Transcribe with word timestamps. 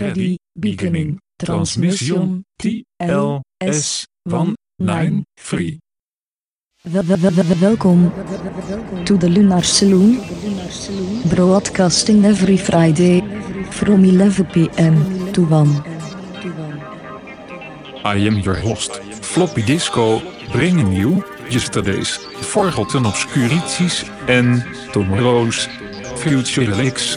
Ready, 0.00 0.38
beginning, 0.58 1.20
transmission, 1.38 2.42
TLS, 2.58 4.04
1, 4.24 4.54
9, 4.80 5.24
3. 5.38 5.78
Welkom 7.60 8.10
to 9.04 9.16
the 9.16 9.28
Lunar 9.28 9.62
Saloon, 9.62 10.18
broadcasting 11.30 12.24
every 12.24 12.56
Friday 12.56 13.20
from 13.70 14.04
11 14.04 14.46
p.m. 14.46 15.32
to 15.32 15.44
1. 15.44 15.84
I 18.04 18.16
am 18.16 18.38
your 18.38 18.56
host, 18.56 19.00
Floppy 19.22 19.62
Disco, 19.62 20.20
bringing 20.50 20.92
you 20.92 21.22
yesterday's 21.48 22.16
forgotten 22.42 23.06
obscurities 23.06 24.02
and 24.28 24.64
tomorrow's 24.92 25.68
future 26.16 26.66
licks. 26.66 27.16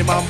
the 0.00 0.06
man 0.06 0.29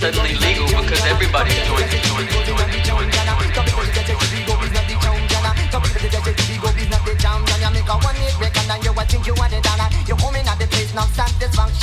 suddenly 0.00 0.32
legal 0.40 0.64
because 0.64 1.04
everybody's 1.04 1.60
joining. 1.68 1.92
it, 1.92 2.00
doing 2.88 3.12
it, 3.12 3.20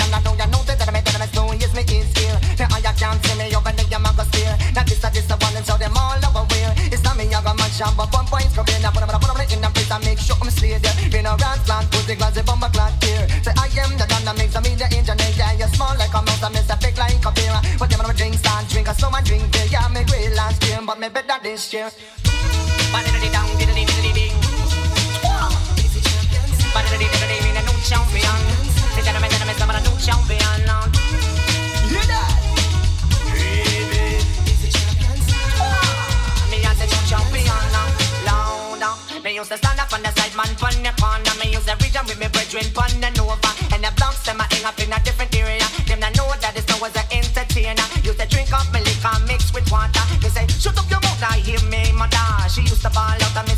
I 0.09 0.19
know 0.25 0.33
you 0.33 0.49
know 0.49 0.61
that 0.65 0.81
I'm 0.81 0.97
me 0.97 1.61
is 1.61 1.73
see 3.21 3.37
me 3.37 3.53
over 3.53 3.69
there, 3.69 3.99
Now 4.01 4.81
this, 4.81 4.97
this, 4.97 5.29
one, 5.29 5.53
and 5.53 5.65
them 5.77 5.93
all 5.93 6.17
over. 6.17 6.73
It's 6.89 7.03
not 7.05 7.17
me, 7.17 7.29
I 7.29 7.37
got 7.45 7.53
my. 7.53 7.69
Now 7.77 7.93
put 7.93 9.13
put 9.13 9.53
in 9.53 9.61
the 9.61 9.69
place, 9.69 9.93
make 10.01 10.17
sure 10.17 10.41
there. 10.81 10.89
A 11.21 11.37
here. 13.05 13.27
Say 13.45 13.53
I 13.53 13.69
am 13.85 13.93
the 13.93 14.87
engineer, 14.89 15.53
you're 15.61 15.69
like 16.01 16.13
a 16.13 16.21
mouse, 16.25 16.56
drinks 18.17 18.41
and 18.45 18.67
drink. 18.67 18.89
I 18.89 18.93
saw 18.93 19.09
my 19.09 19.21
drink 19.21 19.43
till 19.51 19.67
yeah, 19.67 19.87
me 19.87 20.03
grill 20.03 20.39
and 20.39 20.55
steam, 20.55 20.85
but 20.85 20.99
me 20.99 21.09
better 21.09 21.39
this 21.41 21.71
year. 21.73 21.89
Champion, 27.87 28.27
me, 29.21 29.29
the 29.29 29.81
new 29.81 29.99
champion. 30.01 30.57
Me 39.27 39.35
used 39.35 39.51
to 39.51 39.57
stand 39.57 39.77
up 39.77 39.91
on 39.91 40.01
the 40.01 40.11
side, 40.15 40.33
man, 40.39 40.47
pon 40.55 40.71
the 40.83 40.91
corner. 41.01 41.35
Me 41.43 41.51
used 41.51 41.67
to 41.67 41.75
region 41.83 41.99
with 42.07 42.17
me 42.17 42.27
brethren 42.31 42.63
pon 42.73 42.87
the 43.03 43.11
Nova. 43.19 43.35
And 43.75 43.83
the 43.83 43.91
blocks, 43.99 44.23
them 44.23 44.37
my 44.37 44.47
hang 44.47 44.63
up 44.63 44.79
in 44.79 44.87
a 44.87 44.99
Shut 50.59 50.75
up 50.75 50.89
your 50.89 50.99
mouth, 51.01 51.21
I 51.21 51.37
hear 51.37 51.61
me, 51.69 51.91
my 51.93 52.07
mother. 52.07 52.49
She 52.49 52.61
used 52.61 52.81
to 52.81 52.89
ball 52.89 53.13
out 53.13 53.37
and 53.37 53.47
me 53.47 53.56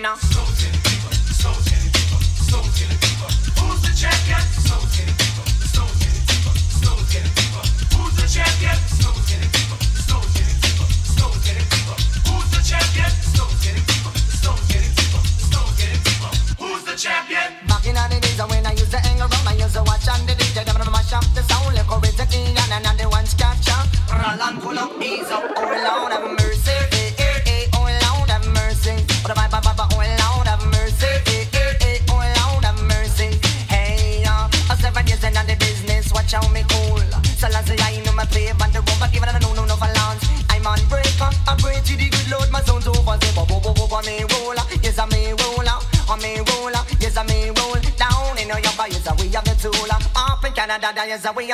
No. 0.00 0.31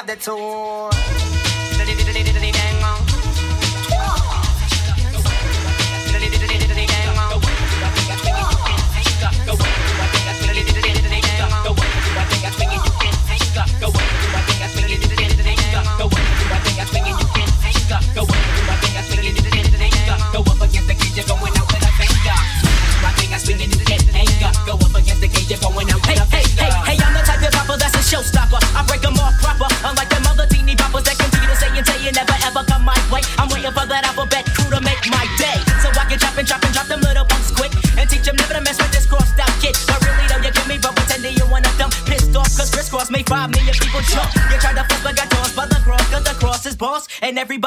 The 0.09 0.17
tour. 0.17 0.68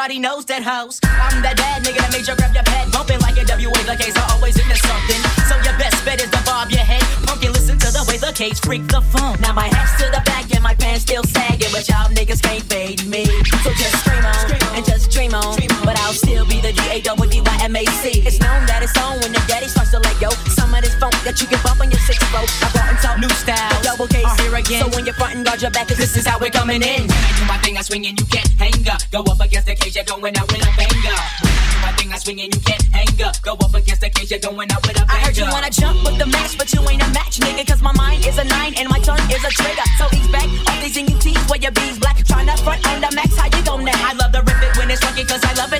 Everybody 0.01 0.19
knows 0.19 0.45
that 0.45 0.63
house. 0.65 0.97
I'm 1.05 1.45
that 1.45 1.61
bad 1.61 1.85
nigga 1.85 2.01
that 2.01 2.09
made 2.09 2.25
you 2.25 2.33
grab 2.33 2.57
your 2.57 2.65
pad, 2.65 2.89
bumping 2.89 3.21
like 3.21 3.37
a 3.37 3.45
WA. 3.45 3.77
The 3.85 3.93
case 4.01 4.17
are 4.17 4.25
always 4.33 4.57
into 4.57 4.73
something. 4.73 5.21
So 5.45 5.53
your 5.61 5.77
best 5.77 6.01
bet 6.01 6.17
is 6.17 6.29
to 6.33 6.41
bob 6.41 6.73
your 6.73 6.81
head. 6.81 7.05
Pumpkin, 7.29 7.53
listen 7.53 7.77
to 7.77 7.93
the 7.93 8.01
way 8.09 8.17
the 8.17 8.33
cage 8.33 8.57
freak 8.65 8.81
the 8.89 8.97
funk. 9.13 9.37
Now 9.45 9.53
my 9.53 9.69
hat's 9.69 10.01
to 10.01 10.09
the 10.09 10.25
back 10.25 10.49
and 10.49 10.65
my 10.65 10.73
pants 10.73 11.05
still 11.05 11.21
sagging, 11.21 11.69
but 11.69 11.85
y'all 11.85 12.09
niggas 12.17 12.41
can't 12.41 12.65
fade 12.65 13.05
me. 13.05 13.29
So 13.61 13.69
just 13.77 13.93
scream 14.01 14.25
on 14.25 14.41
and 14.73 14.81
just 14.81 15.13
dream 15.13 15.37
on. 15.37 15.53
But 15.85 15.93
I'll 16.01 16.17
still 16.17 16.49
be 16.49 16.57
the 16.65 16.73
D 16.73 16.81
A 16.89 16.97
double 17.05 17.29
D 17.29 17.45
Y 17.45 17.57
M 17.61 17.77
A 17.77 17.85
C. 18.01 18.25
It's 18.25 18.41
known 18.41 18.65
that 18.65 18.81
it's 18.81 18.97
on 18.97 19.21
when 19.21 19.37
the 19.37 19.43
daddy 19.45 19.69
starts 19.69 19.93
to 19.93 20.01
let 20.01 20.17
go. 20.17 20.33
Some 20.49 20.73
of 20.73 20.81
this 20.81 20.97
funk 20.97 21.13
that 21.29 21.37
you 21.37 21.45
can 21.45 21.61
bump 21.61 21.77
on 21.77 21.90
I 22.33 22.71
brought 22.71 22.89
and 22.89 22.99
talk 22.99 23.19
new 23.19 23.29
style. 23.35 23.83
Double 23.83 24.07
case 24.07 24.23
uh-huh. 24.23 24.43
here 24.43 24.55
again. 24.55 24.81
So 24.83 24.87
when 24.95 25.05
you're 25.05 25.15
frontin', 25.15 25.43
guard 25.43 25.61
your 25.61 25.71
back, 25.71 25.87
cause 25.87 25.97
this 25.97 26.15
is 26.15 26.25
how 26.25 26.39
we're 26.39 26.49
coming 26.49 26.81
in. 26.81 27.03
When 27.03 27.23
I 27.27 27.31
do 27.35 27.43
my 27.45 27.57
thing, 27.59 27.77
I 27.77 27.81
swing 27.81 28.07
and 28.07 28.19
you 28.19 28.25
can't 28.27 28.47
hang 28.55 28.87
up. 28.87 29.03
Go 29.11 29.19
up 29.27 29.41
against 29.41 29.67
the 29.67 29.75
cage, 29.75 29.95
you're 29.95 30.07
going 30.07 30.35
out 30.37 30.47
with 30.47 30.63
a 30.63 30.71
banger. 30.79 30.95
When 30.95 31.51
I 31.51 31.67
do 31.67 31.77
my 31.83 31.91
thing, 31.99 32.09
I 32.13 32.17
swing 32.17 32.39
and 32.39 32.53
you 32.55 32.61
can't 32.61 32.83
hang 32.95 33.21
up. 33.21 33.35
Go 33.41 33.53
up 33.59 33.73
against 33.75 34.01
the 34.01 34.09
cage, 34.09 34.31
you're 34.31 34.39
going 34.39 34.71
out 34.71 34.81
with 34.87 34.95
a 34.95 35.05
banger. 35.05 35.11
I 35.11 35.25
heard 35.27 35.37
you 35.37 35.47
wanna 35.51 35.69
jump 35.71 36.03
with 36.07 36.17
the 36.17 36.27
match, 36.27 36.57
but 36.57 36.71
you 36.71 36.79
ain't 36.87 37.03
a 37.03 37.09
match, 37.11 37.39
nigga. 37.43 37.67
Cause 37.67 37.81
my 37.81 37.91
mind 37.93 38.25
is 38.25 38.37
a 38.37 38.45
nine 38.45 38.75
and 38.79 38.87
my 38.87 38.99
tongue 38.99 39.19
is 39.27 39.43
a 39.43 39.51
trigger. 39.51 39.87
So 39.99 40.07
ease 40.15 40.31
back 40.31 40.47
off 40.71 40.79
these 40.79 40.95
NUTs 40.95 41.49
where 41.51 41.59
your 41.59 41.71
bees 41.71 41.99
black. 41.99 42.15
Tryna 42.23 42.55
front 42.63 42.79
on 42.87 43.01
the 43.01 43.11
max, 43.11 43.35
how 43.35 43.51
you 43.51 43.63
gon' 43.65 43.83
net? 43.83 43.99
I 43.99 44.13
love 44.13 44.31
to 44.31 44.39
rip 44.39 44.61
it 44.63 44.71
when 44.77 44.87
it's 44.89 45.03
funky, 45.03 45.25
cause 45.25 45.43
I 45.43 45.51
love 45.59 45.70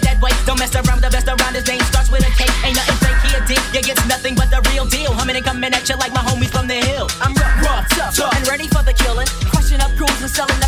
Humming 5.22 5.36
and 5.36 5.46
coming 5.46 5.72
at 5.72 5.88
you 5.88 5.96
like 5.98 6.12
my 6.14 6.22
homies 6.22 6.50
from 6.50 6.66
the 6.66 6.82
hill. 6.82 7.08
I'm 7.22 7.36
rough, 7.36 7.62
rough, 7.62 7.90
tough, 7.90 8.16
tough, 8.16 8.36
and 8.36 8.48
ready 8.48 8.68
for 8.68 8.82
the 8.82 8.92
killing. 8.92 9.28
Crushing 9.54 9.80
up 9.80 9.92
crews 9.94 10.20
and 10.20 10.32
selling 10.32 10.61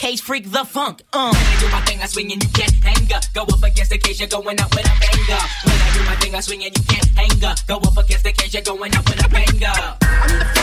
cage 0.00 0.22
freak 0.22 0.50
the 0.50 0.64
funk. 0.64 1.02
Uh. 1.12 1.30
When 1.30 1.44
I 1.44 1.60
do 1.60 1.68
my 1.68 1.80
thing, 1.82 2.00
I 2.00 2.06
swing 2.06 2.32
and 2.32 2.42
you 2.42 2.48
can't 2.50 2.72
hang 2.82 3.12
up. 3.12 3.22
Go 3.34 3.42
up 3.42 3.62
against 3.62 3.90
the 3.90 3.98
cage, 3.98 4.18
you're 4.18 4.30
going 4.30 4.58
out 4.58 4.74
with 4.74 4.86
a 4.86 4.96
banger. 4.96 5.42
When 5.66 5.76
I 5.76 5.90
do 5.92 6.00
my 6.04 6.16
thing, 6.16 6.34
I 6.34 6.40
swing 6.40 6.64
and 6.64 6.76
you 6.76 6.84
can't 6.84 7.10
hang 7.20 7.44
up. 7.44 7.58
Go 7.66 7.76
up 7.76 7.98
against 7.98 8.24
the 8.24 8.32
cage, 8.32 8.54
you're 8.54 8.62
going 8.62 8.94
out 8.94 9.04
with 9.04 9.22
a 9.22 9.28
banger. 9.28 9.76
I'm 10.00 10.38
the 10.38 10.59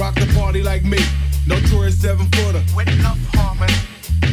rock 0.00 0.14
the 0.14 0.26
party 0.34 0.62
like 0.62 0.82
me. 0.82 0.98
No 1.46 1.60
tourist 1.68 2.00
seven 2.00 2.26
footer. 2.32 2.62
With 2.74 2.88
enough 2.88 3.18
harmony. 3.34 3.74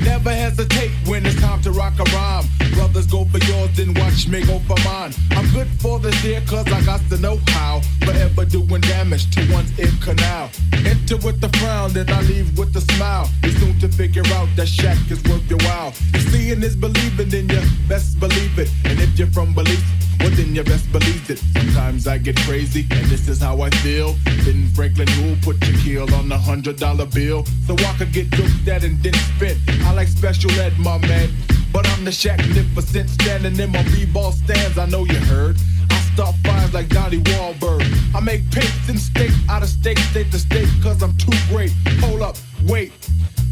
Never 0.04 0.30
hesitate 0.30 0.92
when 1.06 1.26
it's 1.26 1.40
time 1.42 1.62
to 1.64 1.72
rock 1.72 2.00
a 2.00 2.04
rhyme. 2.16 2.46
Brothers 2.74 3.08
go 3.08 3.26
for 3.26 3.40
yours, 3.40 3.76
then 3.76 3.94
watch 3.96 4.28
me 4.30 4.46
go 4.46 4.60
for 4.60 4.78
mine. 4.86 5.12
I'm 5.32 5.48
good 5.52 5.68
for 5.82 6.00
this 6.00 6.16
here 6.22 6.42
cause 6.48 6.68
I 6.72 6.82
got 6.86 7.02
the 7.10 7.18
know 7.18 7.38
how. 7.48 7.82
Forever 8.06 8.46
doing 8.46 8.82
damage 8.82 9.30
to 9.36 9.42
one's 9.52 9.78
ear 9.78 9.92
canal. 10.02 10.50
Enter 10.72 11.18
with 11.18 11.42
the 11.42 11.50
frown, 11.60 11.92
then 11.92 12.10
I 12.10 12.22
leave 12.22 12.58
with 12.58 12.76
a 12.78 12.82
smile. 12.94 13.30
Be 13.42 13.52
soon 13.52 13.78
to 13.80 13.90
figure 13.90 14.26
out 14.38 14.48
that 14.56 14.68
Shaq 14.68 15.12
is 15.12 15.22
worth 15.24 15.50
your 15.50 15.60
while. 15.68 15.90
If 16.14 16.32
seeing 16.32 16.64
is 16.64 16.78
believing, 16.78 17.30
then 17.30 17.50
you 17.50 17.62
best 17.90 18.20
believe 18.22 18.58
it. 18.58 18.70
And 18.86 19.00
if 19.02 19.20
you're 19.20 19.28
from 19.28 19.54
belief, 19.54 19.84
well 20.20 20.30
then 20.32 20.56
you 20.56 20.64
best 20.64 20.92
believe 20.92 21.30
it. 21.30 21.40
Sometimes 21.54 22.08
I 22.08 22.18
get 22.18 22.38
crazy, 22.38 22.86
and 22.92 23.06
this 23.08 23.28
is 23.28 23.42
how 23.42 23.62
I 23.62 23.70
feel. 23.82 24.16
Ben 24.46 24.68
Franklin 24.76 25.08
rule, 25.20 25.38
put 25.42 25.66
your 25.68 25.78
keel 25.80 26.16
on 26.16 26.30
the 26.30 26.38
hundred 26.38 26.78
dollar 26.78 27.06
bill. 27.06 27.46
So 27.66 27.74
I 27.74 27.96
could 27.98 28.12
get 28.12 28.32
looked 28.38 28.68
at 28.68 28.84
and 28.84 29.02
then 29.04 29.14
spent. 29.14 29.58
I 29.86 29.94
like 29.94 30.08
Special 30.08 30.52
Ed, 30.60 30.78
my 30.80 30.98
man. 31.00 31.30
But 31.72 31.88
I'm 31.90 32.06
the 32.06 32.12
Shaqnificent 32.12 33.10
standing 33.10 33.60
in 33.60 33.72
my 33.72 33.84
b-ball 33.84 34.32
stands. 34.32 34.78
I 34.78 34.86
know 34.86 35.04
you 35.06 35.20
heard. 35.26 35.58
I 35.92 36.00
start 36.14 36.36
fires 36.44 36.74
like 36.74 36.90
Donnie 36.90 37.20
Wahlberg. 37.20 37.84
I 38.16 38.20
make 38.20 38.50
paints 38.52 38.90
and 38.90 39.00
steak 39.00 39.32
out 39.50 39.64
of 39.64 39.70
state, 39.70 40.00
state 40.00 40.32
to 40.32 40.40
state, 40.40 40.70
cause 40.82 41.04
I'm 41.04 41.16
too 41.18 41.38
great. 41.50 41.72
Hold 42.00 42.22
up, 42.22 42.38
wait. 42.68 42.94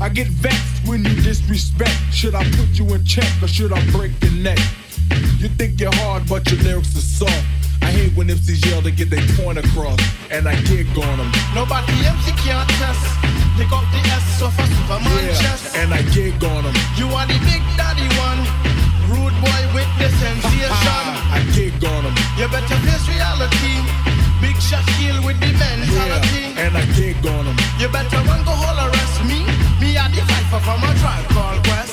I 0.01 0.09
get 0.09 0.27
vexed 0.27 0.87
when 0.87 1.03
you 1.03 1.15
disrespect. 1.21 1.95
Should 2.11 2.35
I 2.35 2.43
put 2.51 2.69
you 2.73 2.85
in 2.93 3.05
check 3.05 3.31
or 3.41 3.47
should 3.47 3.71
I 3.71 3.91
break 3.91 4.11
your 4.21 4.33
neck? 4.33 4.59
You 5.39 5.49
think 5.49 5.79
you're 5.79 5.93
hard, 6.03 6.27
but 6.27 6.49
your 6.51 6.61
lyrics 6.61 6.95
are 6.95 7.01
soft. 7.01 7.45
I 7.81 7.91
hate 7.91 8.13
when 8.17 8.27
MCs 8.27 8.65
yell 8.65 8.81
to 8.81 8.91
get 8.91 9.09
their 9.09 9.21
point 9.37 9.57
across, 9.59 9.99
and 10.31 10.47
I 10.47 10.55
gig 10.65 10.87
on 10.97 11.17
them. 11.19 11.31
Nobody 11.53 11.93
MC 12.01 12.31
can't 12.41 12.67
test. 12.81 13.05
Pick 13.57 13.71
up 13.71 13.85
the 13.93 14.01
S 14.09 14.41
of 14.41 14.51
a 14.57 14.65
Superman 14.67 15.15
Yeah, 15.21 15.37
chest. 15.39 15.75
and 15.77 15.93
I 15.93 16.01
gig 16.15 16.41
on 16.43 16.63
them. 16.65 16.75
You 16.97 17.07
are 17.13 17.27
the 17.27 17.37
big 17.45 17.61
daddy 17.77 18.07
one. 18.19 18.41
Rude 19.11 19.37
boy 19.39 19.61
with 19.77 19.91
the 20.01 20.09
sensation. 20.17 21.05
I 21.37 21.39
gig 21.53 21.77
on 21.85 22.03
them. 22.03 22.15
You 22.39 22.47
better 22.49 22.77
face 22.83 23.05
reality. 23.07 23.75
Big 24.41 24.57
shot 24.59 24.83
kill 24.97 25.21
with 25.23 25.39
the 25.39 25.51
mentality. 25.53 26.51
Yeah, 26.57 26.63
and 26.65 26.73
I 26.75 26.83
gig 26.97 27.21
on 27.25 27.45
them. 27.45 27.55
You 27.79 27.87
better 27.87 28.17
run 28.27 28.41
go 28.43 28.51
hall 28.51 28.77
arrest 28.89 29.23
me. 29.29 29.45
Me 29.79 29.95
are 29.95 30.09
the 30.09 30.21
fighter 30.25 30.59
from 30.65 30.81
a 30.83 30.91
tribe 30.99 31.25
called 31.31 31.61
Quest. 31.69 31.84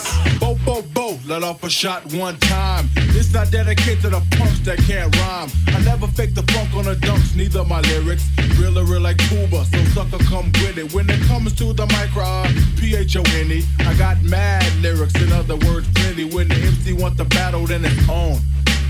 Bo, 0.64 0.80
bo, 0.94 1.18
let 1.26 1.42
off 1.42 1.64
a 1.64 1.70
shot 1.70 2.04
one 2.14 2.36
time. 2.38 2.88
This 3.12 3.34
I 3.34 3.44
dedicate 3.50 4.00
to 4.02 4.10
the 4.10 4.22
punks 4.36 4.60
that 4.60 4.78
can't 4.78 5.14
rhyme. 5.16 5.50
I 5.68 5.82
never 5.82 6.06
fake 6.06 6.34
the 6.34 6.42
funk 6.52 6.72
on 6.74 6.84
the 6.84 6.94
dunks, 6.94 7.34
neither 7.34 7.64
my 7.64 7.80
lyrics. 7.80 8.28
Real 8.60 8.78
or 8.78 8.84
real 8.84 9.00
like 9.00 9.18
Cuba, 9.18 9.64
so 9.64 9.84
sucker 9.86 10.22
come 10.24 10.52
with 10.62 10.78
it. 10.78 10.92
When 10.94 11.10
it 11.10 11.20
comes 11.26 11.52
to 11.54 11.72
the 11.72 11.86
micro, 11.86 12.22
uh, 12.22 12.48
P-H-O-N-E, 12.78 13.64
I 13.80 13.94
got 13.94 14.22
mad 14.22 14.64
lyrics, 14.80 15.14
in 15.20 15.32
other 15.32 15.56
words, 15.56 15.88
plenty. 15.94 16.24
When 16.24 16.46
the 16.46 16.54
MC 16.54 16.92
want 16.92 17.16
the 17.16 17.24
battle, 17.24 17.66
then 17.66 17.84
it's 17.84 18.08
on. 18.08 18.38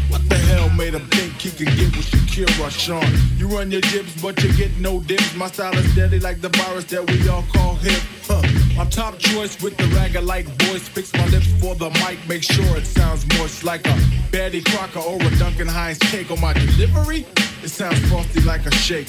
What 0.08 0.28
the 0.28 0.36
hell 0.36 0.68
made 0.70 0.92
him 0.92 1.06
think 1.08 1.40
he 1.40 1.50
could 1.50 1.74
get 1.74 1.96
with 1.96 2.04
Shakira 2.04 2.70
Sean? 2.70 3.06
You 3.38 3.48
run 3.48 3.70
your 3.70 3.80
jibs, 3.80 4.20
but 4.20 4.42
you 4.42 4.52
get 4.58 4.76
no 4.78 5.00
dibs. 5.00 5.34
My 5.34 5.46
style 5.48 5.74
is 5.78 5.94
deadly 5.94 6.20
like 6.20 6.42
the 6.42 6.50
virus 6.50 6.84
that 6.92 7.10
we 7.10 7.26
all 7.30 7.44
call 7.54 7.76
hip. 7.76 8.02
Huh. 8.28 8.61
I'm 8.78 8.88
top 8.88 9.18
choice 9.18 9.60
with 9.62 9.76
the 9.76 9.84
ragga 9.94 10.24
like 10.24 10.46
voice. 10.62 10.88
Fix 10.88 11.12
my 11.14 11.26
lips 11.26 11.46
for 11.60 11.74
the 11.74 11.90
mic, 11.90 12.18
make 12.28 12.42
sure 12.42 12.76
it 12.76 12.86
sounds 12.86 13.26
moist 13.38 13.64
like 13.64 13.86
a 13.86 13.98
Betty 14.30 14.62
Crocker 14.62 15.00
or 15.00 15.16
a 15.16 15.30
Duncan 15.38 15.68
Hines 15.68 15.98
cake 15.98 16.30
on 16.30 16.40
my 16.40 16.52
delivery. 16.54 17.26
It 17.62 17.68
sounds 17.68 17.98
frosty 18.08 18.40
like 18.40 18.66
a 18.66 18.74
shake. 18.74 19.08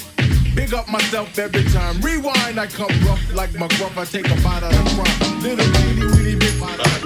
Big 0.54 0.72
up 0.72 0.88
myself 0.88 1.36
every 1.38 1.64
time. 1.72 2.00
Rewind, 2.00 2.60
I 2.60 2.66
come 2.66 2.90
rough 3.04 3.34
like 3.34 3.52
my 3.54 3.66
gruff. 3.76 3.98
I 3.98 4.04
take 4.04 4.26
a 4.26 4.34
bite 4.42 4.62
out 4.62 4.72
of 4.72 4.84
crumb. 4.94 5.40
Little 5.40 5.66
bitty, 5.72 6.00
bitty, 6.12 6.34
big 6.36 6.60
bite 6.60 6.78
out 6.78 6.86
of 6.86 7.02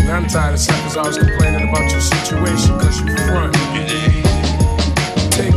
And 0.00 0.10
I'm 0.10 0.26
tired 0.26 0.54
of 0.54 0.60
suckers 0.60 0.96
always 0.96 1.16
complaining 1.16 1.68
about 1.68 1.90
your 1.90 2.00
situation 2.00 2.78
cause 2.78 3.00
you 3.00 3.16
front. 3.28 4.37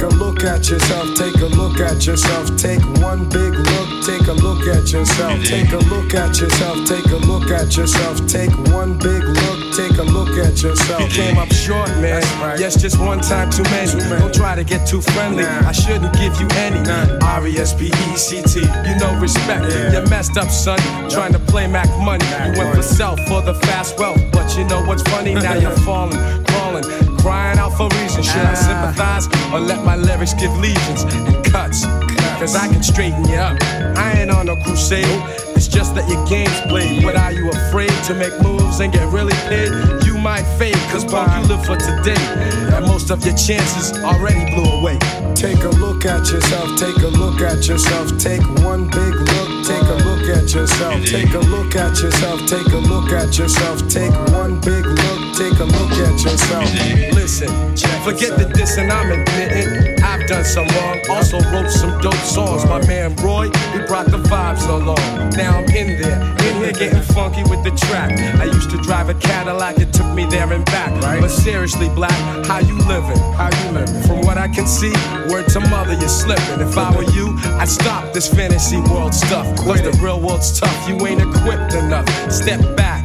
Take 0.01 0.13
a 0.13 0.15
look 0.15 0.43
at 0.43 0.67
yourself, 0.67 1.13
take 1.13 1.35
a 1.35 1.45
look 1.45 1.79
at 1.79 2.07
yourself, 2.07 2.57
take 2.57 2.81
one 3.03 3.29
big 3.29 3.53
look, 3.53 4.03
take 4.03 4.27
a 4.27 4.33
look 4.33 4.65
at 4.65 4.91
yourself, 4.91 5.43
take 5.45 5.71
a 5.71 5.77
look 5.77 6.15
at 6.15 6.39
yourself, 6.39 6.87
take 6.87 7.05
a 7.05 7.17
look 7.17 7.51
at 7.51 7.77
yourself, 7.77 8.25
take 8.25 8.49
one 8.73 8.97
big 8.97 9.21
look, 9.21 9.75
take 9.75 9.99
a 9.99 10.01
look 10.01 10.29
at 10.43 10.59
yourself. 10.63 11.03
You 11.03 11.07
came 11.07 11.37
up 11.37 11.53
short, 11.53 11.87
man. 12.01 12.23
Yes, 12.57 12.81
just 12.81 12.97
one 12.99 13.21
time 13.21 13.51
too 13.51 13.61
many. 13.65 13.91
Don't 14.17 14.33
try 14.33 14.55
to 14.55 14.63
get 14.63 14.87
too 14.87 15.01
friendly. 15.01 15.43
I 15.43 15.71
shouldn't 15.71 16.13
give 16.13 16.33
you 16.41 16.47
any. 16.57 16.79
R 17.21 17.47
E 17.47 17.57
S 17.59 17.75
P 17.75 17.85
E 17.85 18.15
C 18.17 18.41
T. 18.41 18.61
You 18.61 18.95
know 18.97 19.19
respect. 19.19 19.71
You 19.93 20.01
messed 20.09 20.35
up, 20.35 20.49
son. 20.49 20.79
Trying 21.11 21.33
to 21.33 21.39
play 21.39 21.67
Mac 21.67 21.87
money. 22.01 22.25
You 22.25 22.57
went 22.57 22.75
for 22.75 22.81
self 22.81 23.19
for 23.27 23.43
the 23.43 23.53
fast 23.53 23.99
wealth. 23.99 24.19
But 24.31 24.57
you 24.57 24.63
know 24.65 24.83
what's 24.83 25.03
funny? 25.03 25.35
Now 25.35 25.53
you're 25.53 25.77
falling, 25.85 26.17
crawling, 26.45 26.85
crying 27.21 27.59
out 27.59 27.77
for 27.77 27.87
reason. 28.01 28.23
Should 28.23 28.41
I 28.41 28.53
ah. 28.53 28.67
sympathize 28.67 29.25
or 29.53 29.59
let 29.59 29.85
my 29.85 29.95
lyrics 29.95 30.33
give 30.33 30.51
legions 30.57 31.03
and 31.03 31.45
cuts? 31.45 31.85
Cause 32.41 32.55
I 32.55 32.67
can 32.67 32.81
straighten 32.81 33.23
you 33.29 33.35
up. 33.35 33.61
I 33.95 34.21
ain't 34.21 34.31
on 34.31 34.47
no 34.47 34.55
crusade. 34.55 35.05
It's 35.55 35.67
just 35.67 35.93
that 35.93 36.09
your 36.09 36.25
game's 36.25 36.59
played. 36.61 37.03
But 37.03 37.15
are 37.15 37.31
you 37.31 37.47
afraid 37.51 37.93
to 38.09 38.15
make 38.15 38.33
moves 38.41 38.79
and 38.79 38.91
get 38.91 39.05
really 39.13 39.37
paid? 39.45 39.69
You 40.05 40.17
might 40.17 40.41
fade, 40.57 40.81
cause 40.89 41.05
punk, 41.05 41.29
you 41.37 41.53
live 41.53 41.63
for 41.63 41.77
today. 41.77 42.17
And 42.73 42.85
most 42.87 43.11
of 43.11 43.23
your 43.23 43.37
chances 43.37 43.93
already 44.01 44.41
blew 44.55 44.65
away. 44.79 44.97
Take 45.35 45.61
a 45.61 45.69
look 45.77 46.05
at 46.05 46.31
yourself, 46.31 46.79
take 46.79 46.97
a 46.97 47.13
look 47.13 47.41
at 47.41 47.67
yourself, 47.67 48.17
take 48.17 48.41
one 48.65 48.89
big 48.89 49.13
look, 49.13 49.49
take 49.69 49.85
a 49.85 49.97
look 50.05 50.25
at 50.29 50.53
yourself, 50.53 51.05
take 51.05 51.33
a 51.33 51.39
look 51.39 51.75
at 51.75 51.97
yourself, 52.01 52.41
take 52.47 52.67
a 52.73 52.77
look 52.77 53.11
at 53.11 53.37
yourself, 53.37 53.87
take 53.87 54.13
one 54.33 54.59
big 54.61 54.85
look, 54.85 55.10
take 55.41 55.59
a 55.59 55.65
look 55.65 55.91
at 56.05 56.23
yourself. 56.23 56.69
Listen, 57.13 57.49
forget 58.03 58.37
the 58.37 58.45
diss 58.53 58.77
and 58.77 58.91
I'm 58.91 59.11
admitting 59.11 60.03
I've 60.03 60.27
done 60.27 60.45
some 60.45 60.67
wrong. 60.75 60.99
Also 61.09 61.39
wrote 61.51 61.71
some 61.71 61.99
dope 62.01 62.13
songs. 62.35 62.65
My 62.65 62.85
man 62.85 63.15
Roy, 63.15 63.45
he 63.73 63.79
brought 63.87 64.07
the 64.07 64.21
vibes 64.29 64.67
along. 64.69 65.29
Now 65.31 65.57
I'm 65.57 65.69
in 65.73 65.99
there, 65.99 66.21
in 66.45 66.53
here 66.61 66.73
getting 66.73 67.01
funky 67.15 67.43
with 67.43 67.63
the 67.63 67.71
track. 67.87 68.11
I 68.39 68.45
used 68.45 68.69
to 68.71 68.77
drive 68.77 69.09
a 69.09 69.15
Cadillac, 69.15 69.79
it 69.79 69.91
took 69.93 70.13
me 70.13 70.25
there 70.25 70.51
and 70.53 70.65
back. 70.65 70.91
But 71.01 71.29
seriously, 71.29 71.89
black, 71.89 72.19
how 72.45 72.59
you 72.59 72.77
living? 72.93 73.21
How 73.33 73.49
you 73.63 73.71
living? 73.79 74.01
From 74.03 74.21
what 74.21 74.37
I 74.37 74.47
can 74.47 74.67
see, 74.67 74.93
word 75.31 75.47
to 75.49 75.59
mother, 75.71 75.93
you're 75.93 76.09
slipping. 76.23 76.61
If 76.61 76.77
I 76.77 76.95
were 76.95 77.09
you, 77.17 77.35
I'd 77.59 77.69
stop 77.69 78.13
this 78.13 78.27
fantasy 78.31 78.79
world 78.91 79.13
stuff. 79.13 79.47
Cause 79.57 79.81
the 79.81 79.91
real 80.03 80.19
world's 80.19 80.59
tough, 80.59 80.87
you 80.87 80.95
ain't 81.07 81.21
equipped 81.21 81.73
enough. 81.73 82.07
Step 82.31 82.61
back 82.77 83.00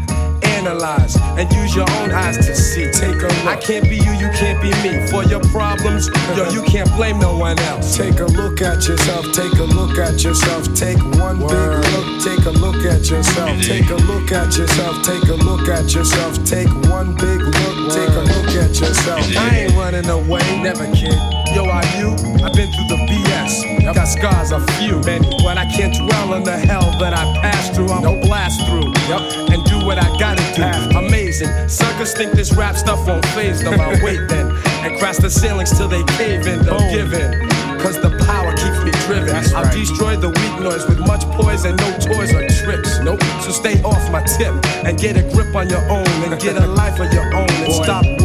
analyze 0.66 1.16
and 1.38 1.50
use 1.52 1.74
your 1.74 1.88
own 2.02 2.10
eyes 2.10 2.36
to 2.36 2.54
see. 2.54 2.90
Take 2.90 3.22
a 3.22 3.28
look. 3.28 3.46
I 3.46 3.56
can't 3.56 3.88
be 3.88 3.96
you, 3.96 4.12
you 4.12 4.28
can't 4.34 4.60
be 4.60 4.70
me. 4.82 5.06
For 5.10 5.22
your 5.24 5.40
problems, 5.54 6.08
yo, 6.36 6.50
you 6.50 6.62
can't 6.62 6.90
blame 6.96 7.18
no 7.18 7.36
one 7.36 7.58
else. 7.70 7.96
Take 7.96 8.18
a 8.20 8.26
look 8.26 8.60
at 8.60 8.86
yourself, 8.88 9.32
take 9.32 9.54
a 9.58 9.64
look 9.64 9.98
at 9.98 10.22
yourself, 10.22 10.66
take 10.74 10.98
one 11.20 11.38
big 11.38 11.70
look, 11.92 12.22
take 12.22 12.44
a 12.46 12.50
look 12.50 12.84
at 12.84 13.08
yourself, 13.08 13.62
take 13.62 13.88
a 13.90 13.94
look 13.94 14.32
at 14.32 14.56
yourself, 14.56 15.02
take 15.04 15.28
a 15.28 15.34
look 15.34 15.68
at 15.68 15.94
yourself, 15.94 16.44
take 16.44 16.72
one 16.90 17.14
big 17.14 17.40
look, 17.40 17.92
take 17.92 18.10
a 18.10 18.24
look 18.34 18.50
at 18.56 18.74
yourself. 18.80 19.22
I 19.36 19.66
ain't 19.66 19.72
running 19.74 20.08
away, 20.08 20.42
never 20.62 20.86
kid. 20.92 21.18
Yo, 21.54 21.64
are 21.64 21.86
you? 21.96 22.10
I've 22.42 22.52
been 22.52 22.70
through 22.72 22.90
the 22.90 23.00
BS. 23.46 23.94
Got 23.94 24.08
scars 24.08 24.52
a 24.52 24.60
few, 24.72 25.00
many, 25.00 25.28
but 25.42 25.58
I 25.58 25.66
can't 25.66 25.94
dwell 25.94 26.34
on 26.34 26.44
the 26.44 26.56
hell 26.56 26.90
that 26.98 27.12
I 27.12 27.24
passed 27.40 27.74
through. 27.74 27.88
I'm 27.88 28.02
no 28.02 28.20
blast 28.20 28.66
through, 28.66 28.92
yep, 29.08 29.22
and 29.50 29.64
do 29.64 29.84
what 29.86 29.98
I 29.98 30.08
gotta 30.18 30.42
do. 30.54 30.98
Amazing. 30.98 31.68
Suckers 31.68 32.12
think 32.14 32.32
this 32.32 32.54
rap 32.54 32.76
stuff 32.76 33.06
won't 33.06 33.24
phase 33.26 33.62
them. 33.62 33.80
I'll 33.80 34.02
wait 34.04 34.20
then 34.28 34.50
and 34.84 34.98
crash 34.98 35.18
the 35.18 35.30
ceilings 35.30 35.76
till 35.76 35.88
they 35.88 36.02
cave 36.18 36.46
in. 36.46 36.64
Don't 36.64 36.90
give 36.90 37.12
in. 37.12 37.48
Cause 37.78 38.00
the 38.00 38.10
power 38.26 38.50
keeps 38.56 38.82
me 38.82 38.90
driven. 39.06 39.36
I'll 39.54 39.70
destroy 39.70 40.16
the 40.16 40.30
weak 40.30 40.60
noise 40.60 40.86
with 40.88 40.98
much 41.06 41.22
poise 41.38 41.64
and 41.64 41.76
no 41.78 41.90
toys 41.98 42.34
or 42.34 42.48
tricks. 42.48 42.98
Nope. 43.00 43.22
So 43.42 43.50
stay 43.50 43.80
off 43.82 44.10
my 44.10 44.22
tip 44.22 44.54
and 44.84 44.98
get 44.98 45.16
a 45.16 45.22
grip 45.30 45.54
on 45.54 45.68
your 45.68 45.84
own 45.90 46.06
and 46.24 46.40
get 46.40 46.56
a 46.56 46.66
life 46.66 46.98
of 46.98 47.12
your 47.12 47.26
own 47.34 47.50
and 47.50 47.72
stop 47.72 48.04
waiting 48.04 48.15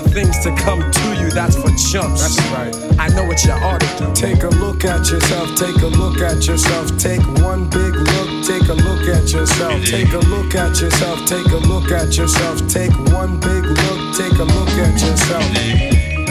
for 0.00 0.08
things 0.10 0.38
to 0.40 0.54
come 0.56 0.78
to 0.90 1.06
you. 1.18 1.30
That's 1.30 1.56
for 1.56 1.70
chumps. 1.90 2.22
That's 2.22 2.38
right. 2.52 3.00
I 3.00 3.08
know 3.14 3.24
what 3.24 3.42
you 3.44 3.52
ought 3.52 3.80
to 3.80 3.90
do. 3.98 4.14
Take 4.14 4.42
a 4.42 4.48
look 4.48 4.84
at 4.84 5.10
yourself, 5.10 5.56
take 5.56 5.76
a 5.82 5.86
look 5.86 6.20
at 6.20 6.46
yourself, 6.46 6.96
take 6.98 7.22
one 7.42 7.68
big 7.70 7.94
look, 7.94 8.28
take 8.46 8.68
a 8.68 8.74
look 8.74 9.08
at 9.08 9.32
yourself, 9.32 9.84
take 9.84 10.12
a 10.12 10.18
look 10.30 10.54
at 10.54 10.80
yourself, 10.80 11.26
take 11.26 11.46
a 11.46 11.60
look 11.66 11.90
at 11.90 12.16
yourself, 12.16 12.58
take 12.68 12.94
one 13.12 13.40
big 13.40 13.64
look, 13.64 14.00
take 14.16 14.38
a 14.38 14.44
look 14.44 14.70
at 14.78 14.94
yourself. 15.00 15.46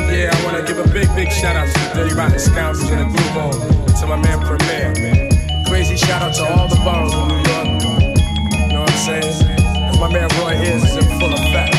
Yeah, 0.08 0.32
I 0.32 0.46
wanna 0.46 0.64
give 0.66 0.80
a 0.80 0.88
big, 0.88 1.08
big 1.16 1.32
shout 1.32 1.56
out 1.56 1.68
to 1.68 1.80
the 1.80 1.92
Dirty 1.96 2.16
Rotten 2.16 2.40
Scoundrels 2.40 2.90
in 2.90 3.00
the 3.00 3.06
Groove 3.06 3.38
On, 3.38 3.52
to 4.00 4.08
my 4.08 4.16
man 4.16 4.40
Premier. 4.46 4.94
Crazy 5.68 5.98
shout 5.98 6.22
out 6.22 6.34
to 6.36 6.44
all 6.54 6.68
the 6.68 6.80
boroughs 6.88 7.14
of 7.14 7.28
New 7.28 7.36
York. 7.36 7.68
You 8.64 8.74
know 8.74 8.82
what 8.82 8.92
I'm 8.92 8.98
saying? 8.98 9.60
As 9.90 10.00
my 10.00 10.12
man 10.12 10.30
Roy 10.40 10.54
is, 10.56 10.84
is 10.84 10.96
in 10.96 11.20
full 11.20 11.34
effect. 11.34 11.77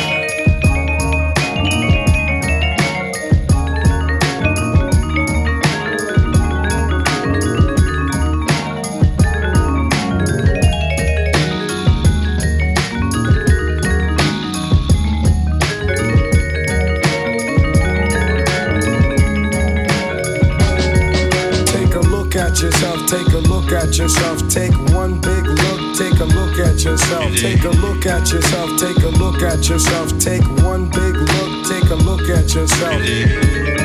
At 22.59 22.64
yourself, 22.64 23.06
take 23.06 23.28
a 23.28 23.38
look 23.38 23.72
at 23.72 23.96
yourself, 23.96 24.48
take 24.48 24.72
one 24.92 25.20
big 25.20 25.46
look, 25.46 25.96
take 25.96 26.18
a 26.18 26.24
look 26.24 26.59
at 26.59 26.82
yourself, 26.82 27.34
take 27.36 27.62
a 27.62 27.68
look 27.68 28.04
at 28.06 28.32
yourself, 28.32 28.80
take 28.80 28.98
a 28.98 29.09
look 29.09 29.42
at 29.42 29.68
yourself, 29.68 30.18
take 30.18 30.42
one 30.64 30.86
big 30.90 31.14
look, 31.14 31.68
take 31.68 31.90
a 31.90 31.94
look 31.94 32.28
at 32.28 32.52
yourself. 32.54 33.78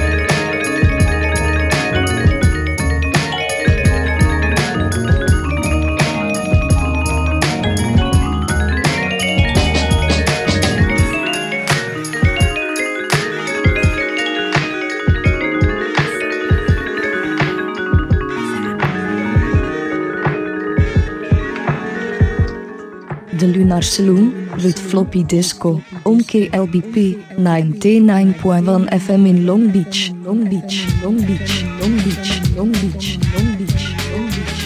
Lunar 23.74 23.82
Saloon, 23.82 24.52
with 24.64 24.78
Floppy 24.78 25.24
Disco, 25.24 25.82
on 26.06 26.20
KLBP 26.20 27.38
99.1 27.38 28.88
FM 28.90 29.28
in 29.28 29.48
Long 29.48 29.72
Beach, 29.72 30.12
Long 30.22 30.48
Beach, 30.48 30.86
Long 31.02 31.18
Beach, 31.18 31.64
Long 31.82 31.98
Beach, 31.98 32.38
Long 32.56 32.72
Beach, 32.72 32.78
Long 32.78 32.78
Beach, 32.78 33.18
Long 33.34 33.58
Beach. 33.58 33.90
Long 34.14 34.28
Beach 34.30 34.64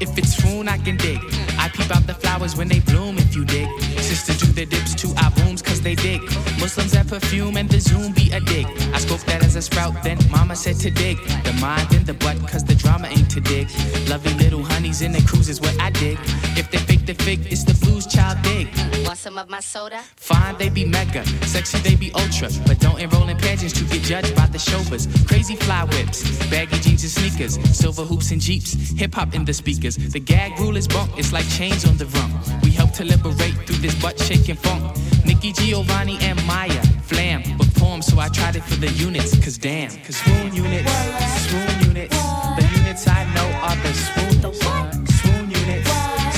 If 0.00 0.16
it's 0.16 0.40
foon, 0.40 0.68
I 0.68 0.78
can 0.78 0.96
dig. 0.96 1.18
I 1.58 1.68
peep 1.68 1.90
out 1.90 2.06
the 2.06 2.14
flowers 2.14 2.54
when 2.56 2.68
they 2.68 2.78
bloom, 2.78 3.18
if 3.18 3.34
you 3.34 3.44
dig. 3.44 3.66
Sisters 3.98 4.38
do 4.38 4.46
their 4.52 4.66
dips 4.66 4.94
to 5.02 5.08
our 5.24 5.32
booms, 5.32 5.62
cause 5.62 5.80
they 5.80 5.96
dig. 5.96 6.22
Muslims 6.60 6.92
have 6.92 7.08
perfume 7.08 7.56
and 7.56 7.68
the 7.68 7.80
zoom 7.80 8.12
be 8.12 8.25
dig. 9.16 9.26
That 9.26 9.44
as 9.44 9.56
a 9.56 9.62
sprout, 9.62 10.02
then 10.02 10.18
mama 10.30 10.56
said 10.56 10.76
to 10.76 10.90
dig. 10.90 11.18
The 11.44 11.52
mind 11.60 11.92
and 11.92 12.06
the 12.06 12.14
butt, 12.14 12.36
cause 12.48 12.64
the 12.64 12.74
drama 12.74 13.08
ain't 13.08 13.30
to 13.30 13.40
dig. 13.40 13.68
Lovely 14.08 14.34
little 14.34 14.62
honeys 14.62 15.02
in 15.02 15.12
the 15.12 15.22
cruise 15.22 15.48
is 15.48 15.60
what 15.60 15.78
I 15.80 15.90
dig. 15.90 16.18
If 16.56 16.70
they 16.70 16.78
fake 16.78 17.06
the 17.06 17.14
fig, 17.14 17.46
it's 17.50 17.64
the 17.64 17.74
blues 17.84 18.06
child 18.06 18.38
dig. 18.42 18.68
Want 19.06 19.18
some 19.18 19.38
of 19.38 19.48
my 19.48 19.60
soda? 19.60 20.00
Fine, 20.16 20.56
they 20.58 20.68
be 20.68 20.84
mega. 20.84 21.24
Sexy, 21.46 21.78
they 21.78 21.96
be 21.96 22.10
ultra. 22.14 22.48
But 22.66 22.78
don't 22.80 23.00
enroll 23.00 23.28
in 23.28 23.36
pageants 23.36 23.74
to 23.78 23.84
get 23.84 24.02
judged 24.02 24.34
by 24.34 24.46
the 24.46 24.58
chauffeurs. 24.58 25.06
Crazy 25.26 25.56
fly 25.56 25.84
whips, 25.84 26.22
baggy 26.48 26.78
jeans 26.80 27.02
and 27.02 27.12
sneakers, 27.12 27.54
silver 27.76 28.02
hoops 28.02 28.30
and 28.30 28.40
jeeps, 28.40 28.72
hip 28.92 29.14
hop 29.14 29.34
in 29.34 29.44
the 29.44 29.54
speakers. 29.54 29.96
The 29.96 30.20
gag 30.20 30.58
rule 30.58 30.76
is 30.76 30.88
bunk, 30.88 31.10
it's 31.16 31.32
like 31.32 31.48
chains 31.48 31.84
on 31.84 31.96
the 31.96 32.06
rump. 32.06 32.32
We 32.62 32.70
to 32.96 33.04
liberate 33.04 33.54
through 33.66 33.76
this 33.76 33.94
butt 34.00 34.18
shaking 34.18 34.56
funk. 34.56 34.82
Nikki 35.26 35.52
Giovanni 35.52 36.16
and 36.22 36.38
Maya. 36.46 36.80
flam 37.02 37.42
with 37.58 37.74
poems, 37.78 38.06
so 38.06 38.18
I 38.18 38.28
tried 38.28 38.56
it 38.56 38.64
for 38.64 38.76
the 38.76 38.90
units. 38.92 39.36
Cause 39.44 39.58
damn, 39.58 39.90
cause 40.04 40.16
swoon 40.16 40.54
units, 40.54 40.90
swoon 41.46 41.88
units. 41.88 42.16
The 42.56 42.64
units 42.78 43.06
I 43.06 43.22
know 43.34 43.48
are 43.66 43.76
the 43.84 43.92
swoons. 43.92 44.58
Swoon 45.20 45.50
units, 45.50 45.90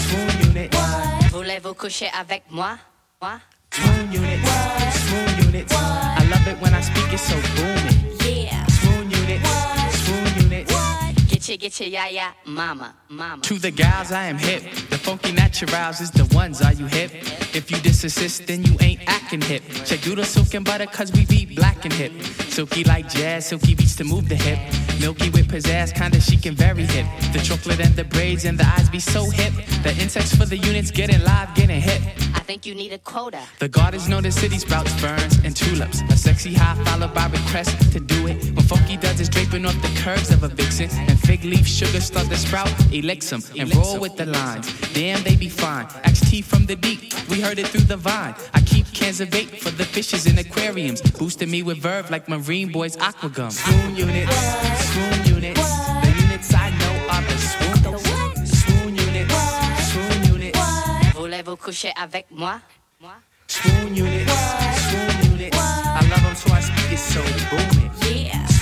swoon 0.06 0.30
units. 0.48 0.76
Voulez-vous 1.30 1.74
coucher 1.74 2.10
avec 2.12 2.42
moi? 2.50 2.76
Moi? 3.22 3.38
Swoon 3.70 4.12
units, 4.12 4.48
swoon 5.06 5.46
units. 5.46 5.72
I 5.72 6.26
love 6.28 6.46
it 6.48 6.60
when 6.60 6.74
I 6.74 6.80
speak 6.80 7.12
it 7.12 7.20
so 7.20 7.36
booming. 7.54 8.07
Get 11.48 11.62
your, 11.62 11.70
get 11.70 11.80
your, 11.80 11.88
yeah, 11.88 12.08
yeah, 12.10 12.32
mama, 12.44 12.94
mama. 13.08 13.42
To 13.44 13.54
the 13.58 13.70
gals, 13.70 14.12
I 14.12 14.24
am 14.24 14.36
hip. 14.36 14.62
The 14.90 14.98
funky 14.98 15.32
naturals 15.32 15.98
is 16.02 16.10
the 16.10 16.26
ones. 16.36 16.60
Are 16.60 16.74
you 16.74 16.84
hip? 16.84 17.10
If 17.54 17.70
you 17.70 17.78
disassist, 17.78 18.46
then 18.46 18.64
you 18.64 18.76
ain't 18.80 19.00
acting 19.06 19.40
hip. 19.40 19.62
Check 19.86 20.02
doodle 20.02 20.24
silk 20.24 20.52
and 20.52 20.62
butter, 20.62 20.84
cause 20.84 21.10
we 21.10 21.24
be 21.24 21.46
black 21.46 21.86
and 21.86 21.94
hip. 21.94 22.12
Silky 22.50 22.84
like 22.84 23.08
jazz, 23.08 23.46
silky 23.46 23.74
beats 23.74 23.96
to 23.96 24.04
move 24.04 24.28
the 24.28 24.36
hip. 24.36 24.58
Milky 25.00 25.30
with 25.30 25.48
pizzazz, 25.48 25.94
kinda 25.94 26.20
chic 26.20 26.44
and 26.44 26.54
very 26.56 26.84
hip. 26.84 27.06
The 27.32 27.38
chocolate 27.38 27.80
and 27.80 27.96
the 27.96 28.04
braids 28.04 28.44
and 28.44 28.58
the 28.58 28.66
eyes 28.66 28.90
be 28.90 29.00
so 29.00 29.30
hip. 29.30 29.54
The 29.82 29.96
insects 30.02 30.34
for 30.36 30.44
the 30.44 30.58
units 30.58 30.90
getting 30.90 31.22
live, 31.22 31.54
getting 31.54 31.80
hip. 31.80 32.02
I 32.34 32.40
think 32.40 32.66
you 32.66 32.74
need 32.74 32.92
a 32.92 32.98
quota. 32.98 33.40
The 33.58 33.68
gardens 33.68 34.08
know 34.08 34.20
the 34.20 34.32
city 34.32 34.58
sprouts, 34.58 34.92
ferns, 35.00 35.38
and 35.44 35.56
tulips. 35.56 36.02
A 36.10 36.16
sexy 36.16 36.52
high 36.52 36.82
followed 36.84 37.14
by 37.14 37.26
request 37.28 37.92
to 37.92 38.00
do 38.00 38.26
it. 38.26 38.36
When 38.54 38.64
funky 38.64 38.96
does 38.96 39.20
is 39.20 39.28
draping 39.28 39.64
off 39.64 39.80
the 39.80 40.00
curves 40.02 40.30
of 40.30 40.42
a 40.42 40.48
vixen. 40.48 40.90
And 41.08 41.18
fig 41.20 41.37
leaf 41.44 41.66
sugar 41.66 42.00
start 42.00 42.28
to 42.28 42.36
sprout, 42.36 42.68
elix 42.92 43.32
'em 43.32 43.42
and 43.58 43.74
roll 43.74 43.98
with 43.98 44.16
the 44.16 44.26
lines. 44.26 44.66
Damn, 44.94 45.22
they 45.22 45.36
be 45.36 45.48
fine. 45.48 45.86
XT 46.04 46.42
from 46.42 46.66
the 46.66 46.76
deep, 46.76 47.12
we 47.28 47.40
heard 47.40 47.58
it 47.58 47.68
through 47.68 47.86
the 47.86 47.96
vine. 47.96 48.34
I 48.54 48.60
keep 48.60 48.86
cans 48.92 49.20
of 49.20 49.30
bait 49.30 49.60
for 49.62 49.70
the 49.70 49.84
fishes 49.84 50.26
in 50.26 50.38
aquariums. 50.38 51.00
Boosting 51.18 51.50
me 51.50 51.62
with 51.62 51.78
verve 51.78 52.10
like 52.10 52.28
Marine 52.28 52.70
Boys 52.72 52.96
Aquagum. 52.96 53.50
Swoon 53.52 53.96
units, 53.96 54.36
swoon 54.92 55.24
units. 55.34 55.60
The 56.02 56.12
units 56.24 56.54
I 56.54 56.70
know 56.80 56.94
are 57.14 57.22
the 57.22 57.38
swoon. 57.50 58.46
Swoon 58.46 58.96
units, 58.96 59.34
swoon 59.90 60.24
units. 60.34 60.58
Voulez-vous 61.14 61.56
coucher 61.56 61.92
avec 61.96 62.26
moi? 62.30 62.60
Moi? 63.00 63.14
Swoon 63.46 63.94
units, 63.94 64.32
swoon 64.88 65.32
units. 65.32 65.56
I 65.56 66.00
love 66.10 66.22
them 66.22 66.36
so 66.36 66.52
I 66.52 66.60
speak 66.60 66.92
it 66.92 66.98
so 66.98 67.22
booming. 67.50 67.90
Yeah. 68.26 68.57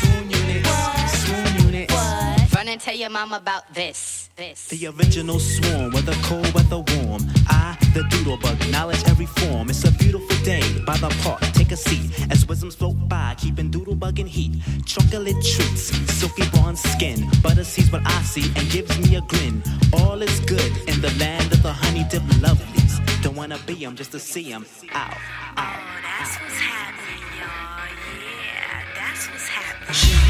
And 2.69 2.81
tell 2.81 2.95
your 2.95 3.11
mom 3.11 3.33
about 3.33 3.73
this. 3.75 4.31
This. 4.37 4.69
The 4.69 4.89
original 4.89 5.39
swarm, 5.39 5.93
whether 5.93 6.13
cold, 6.23 6.47
whether 6.53 6.79
warm. 6.79 7.23
I, 7.49 7.77
the 7.95 8.05
doodle 8.11 8.37
bug, 8.37 8.59
knowledge 8.71 9.03
every 9.07 9.27
form. 9.27 9.71
It's 9.71 9.85
a 9.85 9.93
beautiful 9.93 10.37
day 10.45 10.63
by 10.85 10.97
the 10.99 11.09
park. 11.23 11.41
Take 11.53 11.73
a 11.73 11.77
seat 11.77 12.11
as 12.31 12.47
wisdoms 12.47 12.75
float 12.75 12.97
by, 13.09 13.35
keeping 13.39 13.71
doodle 13.71 13.95
bug 13.95 14.19
in 14.19 14.27
heat. 14.27 14.53
Chocolate 14.85 15.37
treats, 15.43 15.85
silky 16.13 16.49
bronze 16.51 16.83
skin. 16.83 17.29
Butter 17.43 17.65
sees 17.65 17.91
what 17.91 18.03
I 18.05 18.23
see 18.23 18.53
and 18.57 18.71
gives 18.71 18.99
me 18.99 19.17
a 19.17 19.23
grin. 19.23 19.63
All 19.93 20.21
is 20.21 20.41
good 20.41 20.73
in 20.89 21.01
the 21.01 21.13
land 21.19 21.53
of 21.53 21.63
the 21.63 21.73
honey 21.73 22.05
dip 22.11 22.23
lovelies. 22.45 23.23
Don't 23.23 23.37
wanna 23.37 23.59
be 23.67 23.85
'em 23.85 23.97
just 23.97 24.13
to 24.13 24.19
see 24.19 24.53
'em. 24.53 24.67
Ow, 24.95 24.99
ow. 24.99 25.13
Oh, 25.57 26.01
that's 26.03 26.35
what's 26.41 26.61
happening, 26.61 27.23
y'all. 27.41 27.89
Yeah, 28.21 28.83
that's 28.95 29.29
what's 29.31 29.49
happening. 29.49 30.26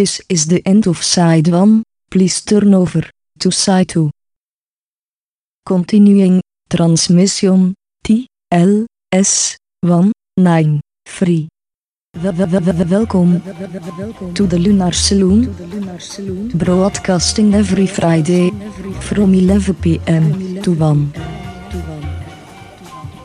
This 0.00 0.22
is 0.30 0.46
the 0.46 0.62
end 0.64 0.86
of 0.86 1.02
side 1.02 1.48
1. 1.48 1.82
Please 2.10 2.40
turn 2.40 2.72
over 2.72 3.02
to 3.38 3.50
side 3.50 3.88
2. 3.88 4.08
Continuing 5.66 6.40
transmission 6.70 7.74
T 8.02 8.26
L 8.50 8.86
S 9.12 9.56
1 9.82 10.10
9 10.38 10.80
free. 11.06 11.48
Wel- 12.22 12.34
wel- 12.34 12.48
wel- 12.48 12.62
wel- 12.62 12.86
Welkom 12.86 13.42
to 14.32 14.46
the 14.46 14.58
Lunar 14.58 14.94
Saloon. 14.94 15.54
Broadcasting 16.54 17.52
every 17.54 17.86
Friday 17.86 18.50
from 19.00 19.34
11 19.34 19.74
pm 19.74 20.62
to 20.62 20.72
1. 20.72 21.12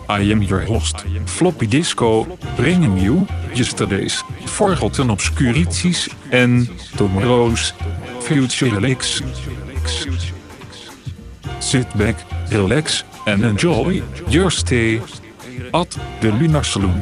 I 0.07 0.21
am 0.31 0.43
your 0.43 0.61
host, 0.61 1.01
Floppy 1.25 1.67
Disco, 1.67 2.25
bringing 2.55 2.97
you 2.97 3.27
yesterday's 3.53 4.23
forgotten 4.45 5.09
obscurities 5.09 6.09
en 6.31 6.67
tomorrow's 6.97 7.73
future 8.21 8.79
licks. 8.79 9.21
Sit 11.59 11.87
back, 11.97 12.15
relax 12.51 13.03
and 13.25 13.43
enjoy 13.43 14.03
your 14.27 14.51
stay 14.51 15.01
at 15.73 15.97
the 16.21 16.31
Lunar 16.31 16.63
Saloon. 16.63 17.01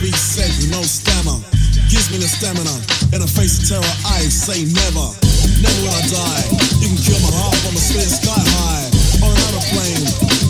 Speech 0.00 0.16
said 0.16 0.48
with 0.56 0.72
no 0.72 0.80
stammer. 0.80 1.36
Gives 1.92 2.08
me 2.08 2.16
the 2.16 2.24
stamina. 2.24 2.72
In 3.12 3.20
the 3.20 3.28
face 3.28 3.60
of 3.60 3.68
terror, 3.68 3.94
I 4.08 4.24
say 4.32 4.64
never. 4.64 5.12
Never 5.60 5.80
will 5.84 5.92
I 5.92 6.00
die. 6.08 6.44
You 6.80 6.88
can 6.88 6.96
kill 7.04 7.20
my 7.20 7.28
heart 7.36 7.52
from 7.60 7.76
a 7.76 7.82
split 7.84 8.08
sky 8.08 8.32
high. 8.32 8.88
On 9.20 9.28
another 9.28 9.60
plane. 9.68 10.00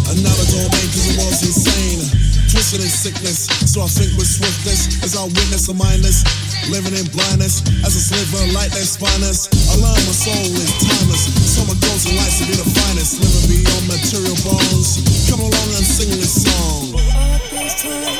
Another 0.06 0.46
domain 0.54 0.86
cause 0.94 1.02
the 1.02 1.14
world's 1.18 1.42
insane. 1.42 1.98
Twisted 2.46 2.78
in 2.78 2.86
sickness. 2.86 3.50
So 3.66 3.82
I 3.82 3.90
think 3.90 4.14
with 4.14 4.30
swiftness 4.30 5.02
as 5.02 5.18
I 5.18 5.26
witness 5.26 5.66
a 5.66 5.74
mindless. 5.74 6.22
Living 6.70 6.94
in 6.94 7.10
blindness 7.10 7.66
as 7.82 7.98
a 7.98 8.02
sliver 8.06 8.46
of 8.46 8.54
light 8.54 8.70
that's 8.70 8.94
spineless. 9.02 9.50
I 9.66 9.82
learn 9.82 9.98
my 10.06 10.14
soul 10.14 10.46
is 10.46 10.70
timeless. 10.78 11.26
My 11.66 11.74
goals 11.74 12.06
in 12.06 12.14
life 12.14 12.38
to 12.38 12.46
be 12.46 12.54
the 12.54 12.70
finest. 12.70 13.18
Living 13.18 13.66
beyond 13.66 13.98
material 13.98 14.38
bones. 14.46 15.02
Come 15.26 15.42
along 15.42 15.68
and 15.74 15.82
sing 15.82 16.14
this 16.14 16.38
song. 16.46 18.19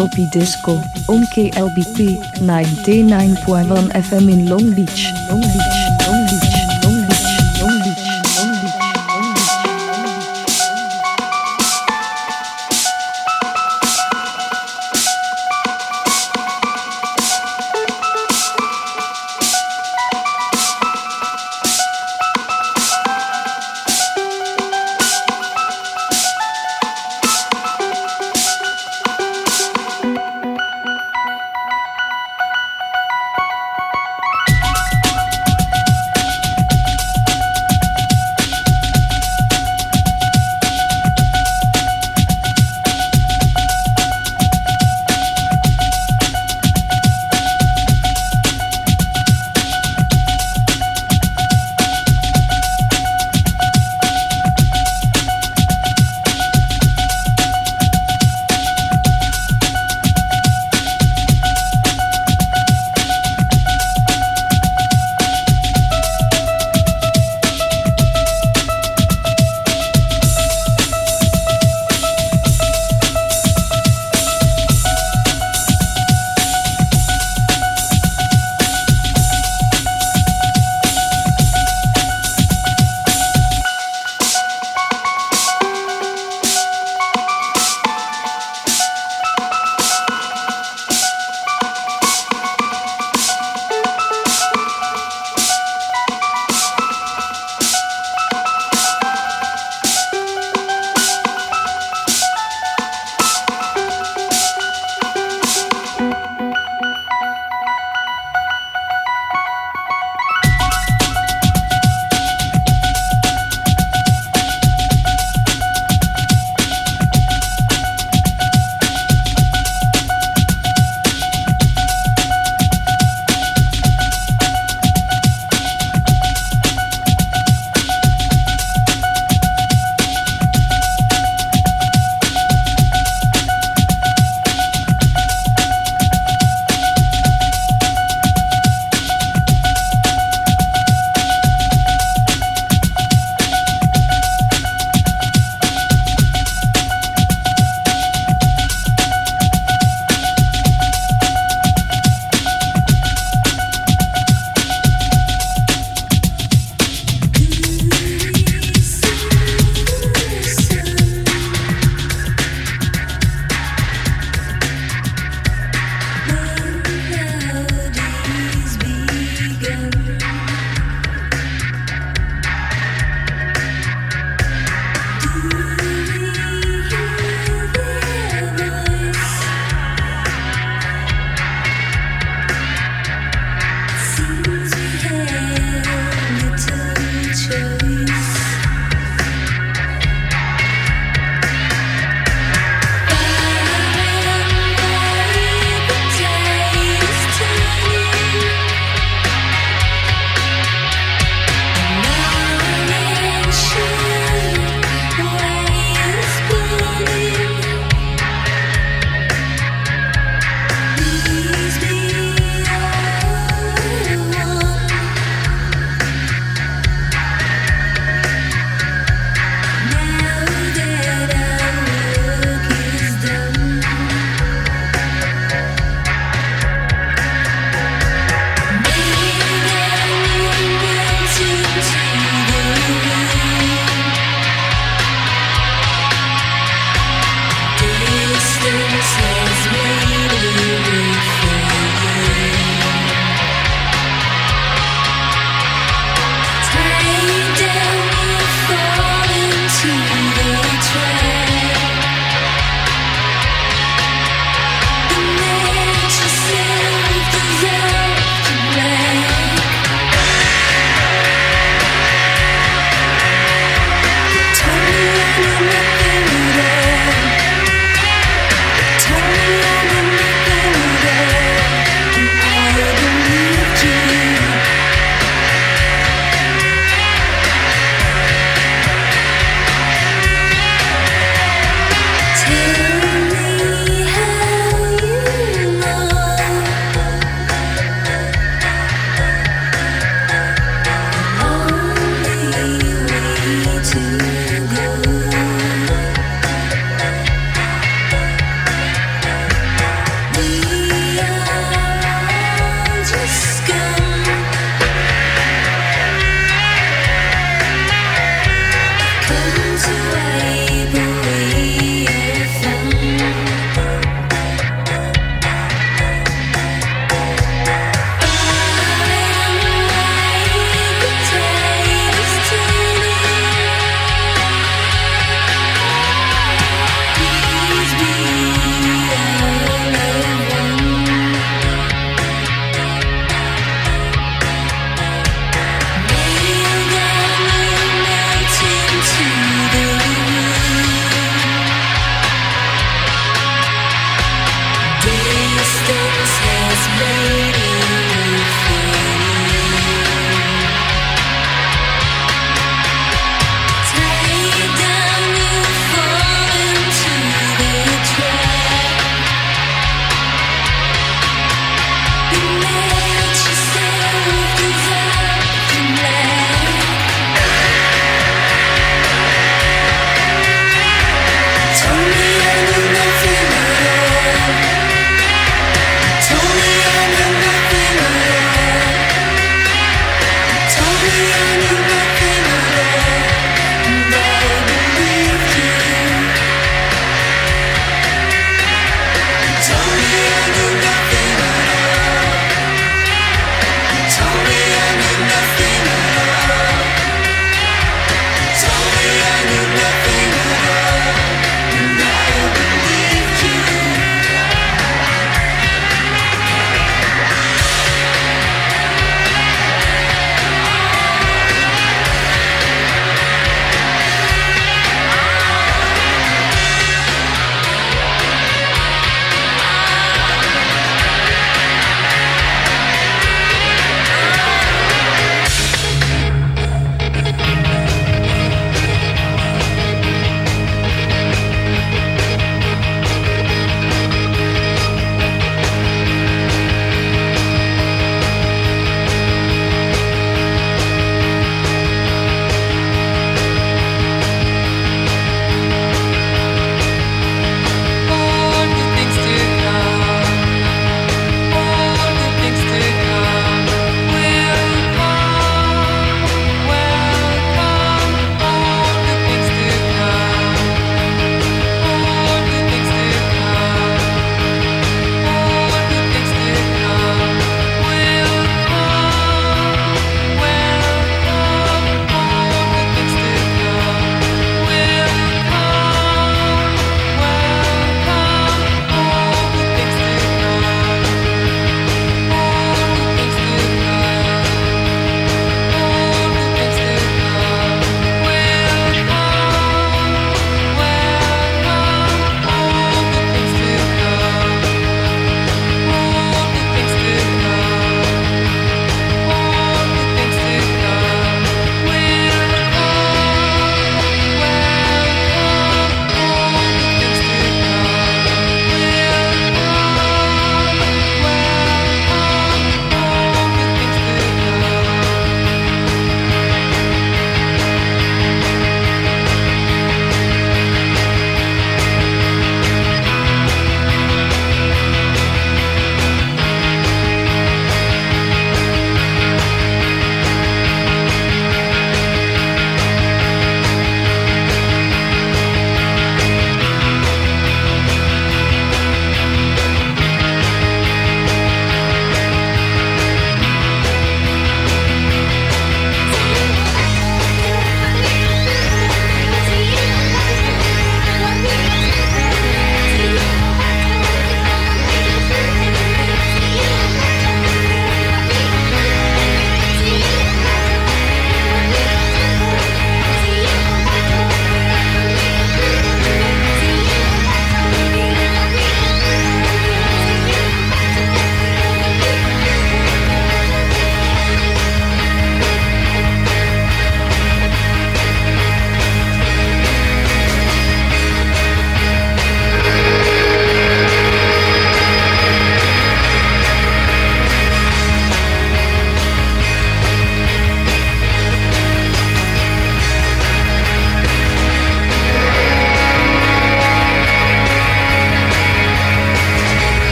Floppy 0.00 0.24
Disco 0.30 0.76
on 1.12 1.24
KLBP 1.28 2.16
99.1 2.40 3.92
FM 3.92 4.32
in 4.32 4.46
Long 4.48 4.72
Beach, 4.72 5.12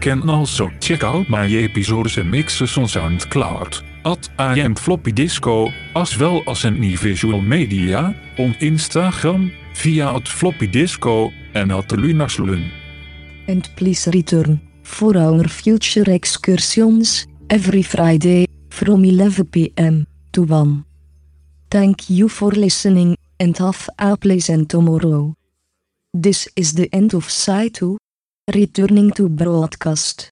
can 0.00 0.28
also 0.30 0.70
check 0.80 1.04
out 1.04 1.28
my 1.28 1.46
episodes 1.46 2.16
and 2.18 2.30
mixes 2.30 2.76
on 2.78 2.86
SoundCloud 2.86 3.82
at 4.04 4.30
am 4.38 4.74
Floppy 4.74 5.12
Disco, 5.12 5.70
as 5.94 6.18
well 6.18 6.42
as 6.46 6.64
any 6.64 6.96
visual 6.96 7.40
media 7.40 8.14
on 8.38 8.54
Instagram 8.60 9.52
via 9.74 10.14
at 10.14 10.28
Floppy 10.28 10.66
Disco 10.66 11.30
en 11.54 11.70
at 11.70 11.92
Lunarsloon. 11.92 12.70
And 13.48 13.68
please 13.76 14.08
return 14.12 14.60
for 14.82 15.16
our 15.16 15.48
future 15.48 16.10
excursions 16.10 17.26
every 17.50 17.82
Friday 17.82 18.46
from 18.70 19.04
11 19.04 19.46
pm 19.46 20.06
to 20.32 20.42
1. 20.44 20.84
Thank 21.70 22.08
you 22.08 22.28
for 22.28 22.52
listening 22.52 23.16
and 23.38 23.58
have 23.58 23.88
a 23.98 24.16
pleasant 24.16 24.68
tomorrow. 24.68 25.34
This 26.12 26.48
is 26.56 26.72
the 26.72 26.88
end 26.92 27.14
of 27.14 27.30
Side 27.30 27.74
2. 27.74 27.98
Returning 28.54 29.12
to 29.12 29.28
broadcast. 29.28 30.30